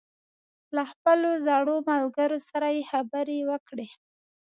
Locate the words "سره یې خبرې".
2.49-3.39